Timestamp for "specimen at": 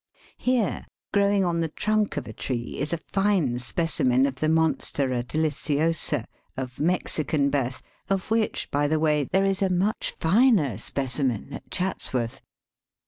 10.79-11.69